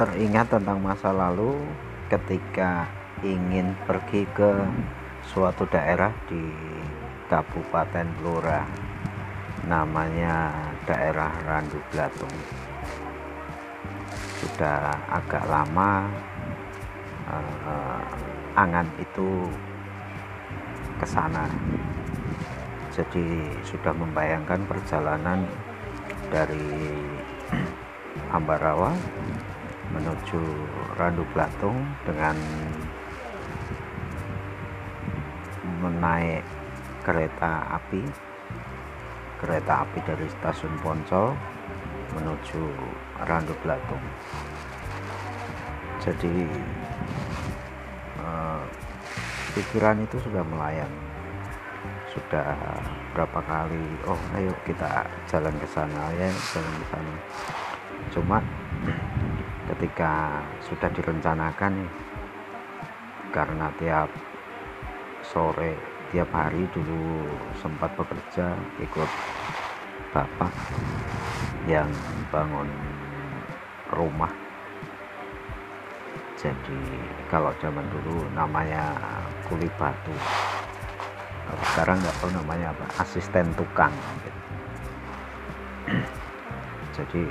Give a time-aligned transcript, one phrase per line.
[0.00, 1.60] teringat tentang masa lalu
[2.08, 2.88] ketika
[3.20, 4.64] ingin pergi ke
[5.28, 6.40] suatu daerah di
[7.28, 8.64] Kabupaten Blora.
[9.68, 10.56] Namanya
[10.88, 12.32] daerah Randu Blatung.
[14.40, 16.08] Sudah agak lama
[17.28, 18.00] eh,
[18.56, 19.52] angan itu
[20.96, 21.44] ke sana.
[22.88, 25.44] Jadi sudah membayangkan perjalanan
[26.32, 26.88] dari
[28.40, 28.96] Ambarawa
[29.90, 30.42] menuju
[30.94, 32.36] Randu Blatung dengan
[35.80, 36.44] menaik
[37.02, 38.04] kereta api
[39.40, 41.32] kereta api dari stasiun Poncol
[42.12, 42.62] menuju
[43.24, 44.04] Randu Blatung.
[46.00, 46.44] Jadi
[48.20, 48.62] eh,
[49.56, 50.92] pikiran itu sudah melayang.
[52.10, 52.58] Sudah
[53.14, 57.14] berapa kali oh ayo kita jalan ke sana ya jalan ke sana.
[58.10, 58.38] Cuma
[59.80, 61.92] ketika sudah direncanakan nih
[63.32, 64.12] karena tiap
[65.24, 65.72] sore
[66.12, 67.24] tiap hari dulu
[67.56, 69.08] sempat bekerja ikut
[70.12, 70.52] bapak
[71.64, 71.88] yang
[72.28, 72.68] bangun
[73.96, 74.28] rumah.
[76.36, 76.84] Jadi
[77.32, 78.84] kalau zaman dulu namanya
[79.48, 80.12] kulit batu.
[81.48, 83.96] Kalau sekarang nggak tahu namanya apa asisten tukang.
[87.00, 87.24] Jadi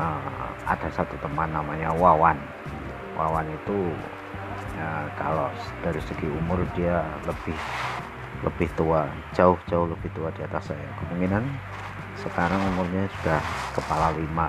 [0.00, 2.40] uh, ada satu teman namanya Wawan.
[3.20, 3.92] Wawan itu
[4.80, 5.52] ya, kalau
[5.84, 7.56] dari segi umur dia lebih
[8.40, 9.04] lebih tua
[9.36, 10.88] jauh-jauh lebih tua di atas saya.
[11.04, 11.44] Kemungkinan
[12.16, 13.40] sekarang umurnya sudah
[13.76, 14.48] kepala lima.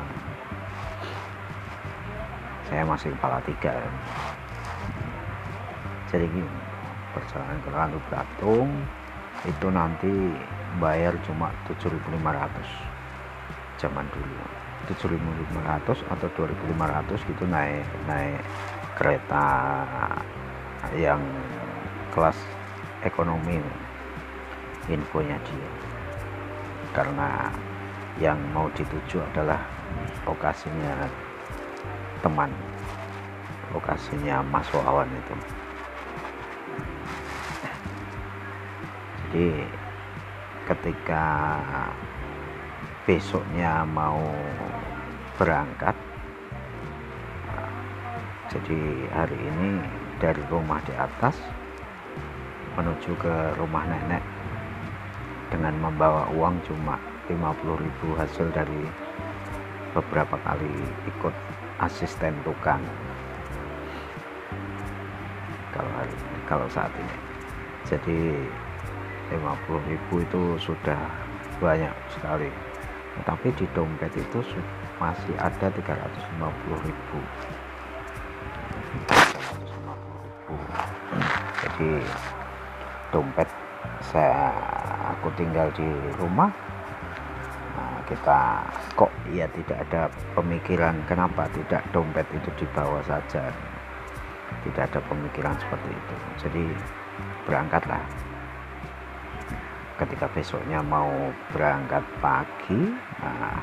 [2.71, 3.75] Saya masih kepala tiga.
[6.07, 6.27] Jadi
[7.11, 8.71] perjalanan ke Randu Blatung
[9.43, 10.11] itu nanti
[10.79, 11.99] bayar cuma 7.500
[13.79, 18.41] zaman dulu 7.500 atau 2.500 gitu naik naik
[18.97, 19.45] kereta
[20.97, 21.21] yang
[22.13, 22.37] kelas
[23.05, 23.61] ekonomi
[24.89, 25.69] infonya dia.
[26.91, 27.49] Karena
[28.19, 29.61] yang mau dituju adalah
[30.27, 31.07] lokasinya
[32.21, 32.51] teman
[33.71, 35.35] lokasinya Mas Wawan itu.
[39.31, 39.47] Jadi
[40.67, 41.25] ketika
[43.11, 44.23] besoknya mau
[45.35, 45.91] berangkat.
[48.47, 48.79] Jadi
[49.11, 49.83] hari ini
[50.15, 51.35] dari rumah di atas
[52.79, 54.23] menuju ke rumah nenek
[55.51, 56.95] dengan membawa uang cuma
[57.27, 58.87] 50.000 hasil dari
[59.91, 60.71] beberapa kali
[61.03, 61.35] ikut
[61.83, 62.79] asisten tukang.
[65.75, 66.15] Kalau hari
[66.47, 67.15] kalau saat ini.
[67.83, 68.19] Jadi
[69.35, 71.11] 50.000 itu sudah
[71.59, 72.70] banyak sekali
[73.27, 74.39] tapi di dompet itu
[74.97, 77.19] masih ada 350 ribu.
[81.61, 81.91] Jadi
[83.11, 83.49] dompet
[84.01, 84.53] saya
[85.15, 86.49] aku tinggal di rumah.
[87.77, 88.65] Nah, kita
[88.97, 93.51] kok ya tidak ada pemikiran kenapa tidak dompet itu dibawa saja.
[94.61, 96.15] Tidak ada pemikiran seperti itu.
[96.47, 96.63] Jadi
[97.47, 98.03] berangkatlah
[99.99, 101.09] ketika besoknya mau
[101.51, 103.59] berangkat pagi nah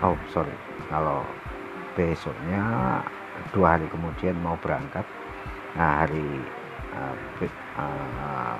[0.00, 0.54] oh sorry
[0.88, 1.24] kalau
[1.92, 2.64] besoknya
[3.52, 5.04] dua hari kemudian mau berangkat
[5.76, 6.26] nah hari
[6.96, 7.14] uh,
[7.78, 8.56] uh,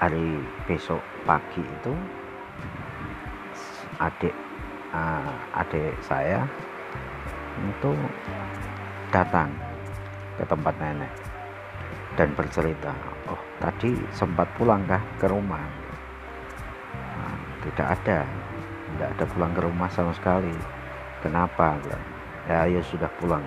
[0.00, 1.92] hari besok pagi itu
[4.00, 4.34] adik
[4.94, 6.48] uh, adik saya
[7.60, 7.92] itu
[9.12, 9.52] datang
[10.38, 11.12] ke tempat nenek
[12.20, 12.92] dan bercerita.
[13.32, 15.64] Oh tadi sempat pulang kah ke rumah?
[16.92, 18.28] Nah, tidak ada.
[18.92, 20.52] Tidak ada pulang ke rumah sama sekali.
[21.24, 21.80] Kenapa?
[22.44, 23.40] Ya ya sudah pulang.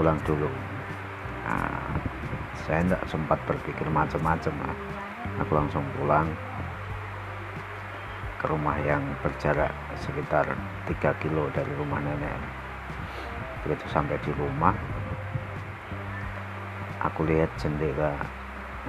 [0.00, 0.48] Pulang dulu.
[1.44, 2.00] Nah,
[2.64, 4.76] saya tidak sempat berpikir macam-macam lah
[5.38, 6.30] aku langsung pulang
[8.38, 10.46] ke rumah yang berjarak sekitar
[10.86, 12.32] 3 kilo dari rumah nenek.
[13.64, 14.76] Begitu sampai di rumah
[17.14, 18.10] aku lihat jendela.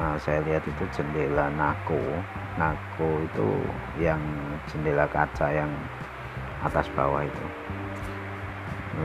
[0.02, 2.02] Nah, saya lihat itu jendela nako
[2.58, 3.50] nako itu
[4.02, 4.18] yang
[4.66, 5.70] jendela kaca yang
[6.66, 7.46] atas bawah itu.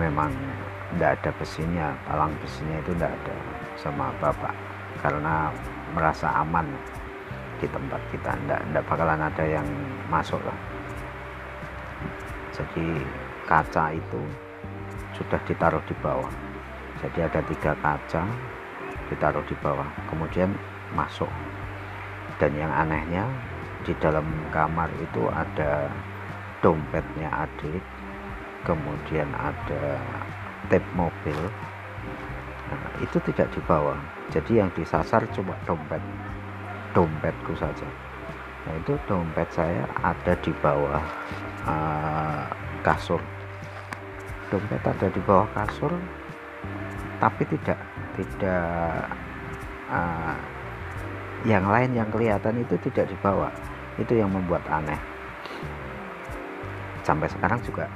[0.01, 0.33] Memang
[0.97, 3.37] tidak ada besinya palang besinya itu tidak ada
[3.77, 4.57] sama bapak.
[5.05, 5.53] Karena
[5.93, 6.65] merasa aman
[7.61, 9.69] di tempat kita tidak tidak bakalan ada yang
[10.09, 10.57] masuk lah.
[12.57, 13.05] Jadi
[13.45, 14.21] kaca itu
[15.13, 16.33] sudah ditaruh di bawah.
[17.05, 18.25] Jadi ada tiga kaca
[19.11, 20.55] ditaruh di bawah kemudian
[20.95, 21.29] masuk.
[22.39, 23.29] Dan yang anehnya
[23.85, 24.25] di dalam
[24.55, 25.91] kamar itu ada
[26.65, 27.83] dompetnya adik
[28.65, 29.99] kemudian ada
[30.73, 31.37] tap mobil.
[32.71, 33.99] Nah, itu tidak dibawa
[34.31, 35.99] jadi yang disasar cuma dompet
[36.95, 37.89] dompetku saja.
[38.67, 41.03] Nah itu dompet saya ada di bawah
[41.67, 42.47] uh,
[42.87, 43.19] kasur.
[44.55, 45.91] Dompet ada di bawah kasur
[47.19, 47.77] tapi tidak
[48.19, 49.11] tidak
[49.91, 50.37] uh,
[51.47, 53.49] yang lain yang kelihatan itu tidak dibawa.
[53.97, 54.99] Itu yang membuat aneh.
[57.05, 57.89] Sampai sekarang juga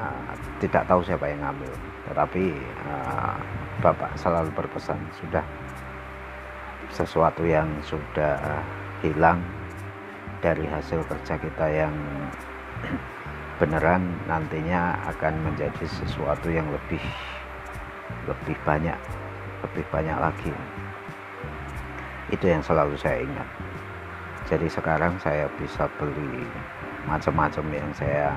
[0.00, 0.32] uh,
[0.62, 1.72] tidak tahu siapa yang ngambil.
[2.10, 2.44] Tetapi
[2.86, 3.36] uh,
[3.82, 5.44] bapak selalu berpesan sudah
[6.94, 8.62] sesuatu yang sudah
[9.02, 9.42] hilang
[10.40, 11.94] dari hasil kerja kita yang
[13.60, 17.00] beneran nantinya akan menjadi sesuatu yang lebih
[18.28, 18.98] lebih banyak
[19.66, 20.54] lebih banyak lagi.
[22.30, 23.48] Itu yang selalu saya ingat.
[24.46, 26.46] Jadi sekarang saya bisa beli
[27.06, 28.30] macam-macam yang saya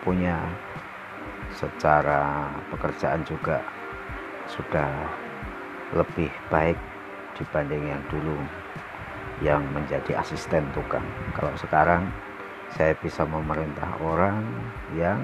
[0.00, 0.36] punya.
[1.50, 3.58] Secara pekerjaan juga
[4.46, 4.86] sudah
[5.90, 6.78] lebih baik
[7.34, 8.38] dibanding yang dulu
[9.42, 11.02] yang menjadi asisten tukang.
[11.34, 12.06] Kalau sekarang
[12.70, 14.46] saya bisa memerintah orang
[14.94, 15.18] yang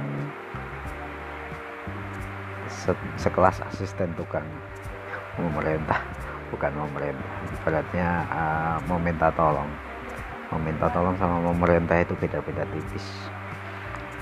[2.76, 4.44] se sekelas asisten tukang
[5.40, 6.04] memerintah
[6.50, 7.30] bukan memerintah.
[7.60, 9.68] Ibaratnya uh, meminta tolong.
[10.54, 13.06] Meminta tolong sama pemerintah itu beda-beda tipis.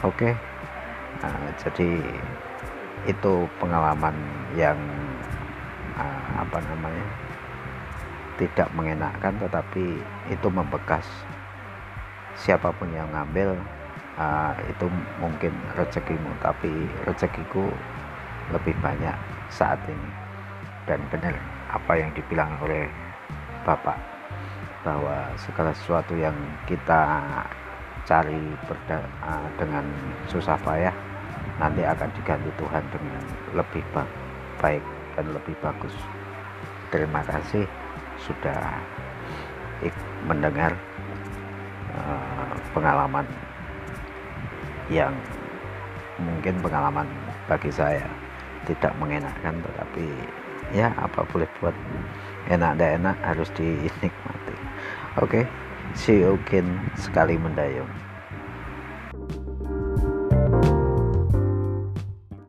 [0.05, 0.33] Oke?
[0.33, 0.33] Okay.
[1.23, 1.91] nah, jadi
[3.05, 4.17] itu pengalaman
[4.57, 4.77] yang
[5.97, 7.07] uh, apa namanya
[8.41, 10.01] tidak mengenakan tetapi
[10.33, 11.07] itu membekas
[12.35, 13.55] siapa pun yang ngambil
[14.19, 14.89] uh, itu
[15.21, 16.33] mungkin rezekimu.
[16.41, 16.73] Tapi
[17.05, 17.69] rezekiku
[18.53, 19.17] lebih banyak
[19.49, 20.11] saat ini
[20.85, 21.33] dan benar
[21.73, 22.89] apa yang dibilang oleh
[23.65, 23.97] Bapak
[24.85, 26.37] bahwa segala sesuatu yang
[26.69, 27.17] kita
[28.05, 28.37] cari
[29.57, 29.85] dengan
[30.29, 30.93] susah payah
[31.57, 33.23] nanti akan diganti Tuhan dengan
[33.57, 33.81] lebih
[34.61, 34.85] baik
[35.17, 35.97] dan lebih bagus.
[36.93, 37.65] Terima kasih
[38.21, 38.77] sudah
[40.29, 40.77] mendengar
[41.97, 43.25] uh, pengalaman
[44.93, 45.17] yang
[46.21, 47.09] mungkin pengalaman
[47.49, 48.05] bagi saya
[48.67, 50.07] tidak mengenakan tetapi
[50.73, 51.77] ya apa boleh buat
[52.49, 54.57] enak dan enak harus dinikmati
[55.21, 55.45] oke okay?
[55.95, 56.67] see you again
[56.97, 57.89] sekali mendayung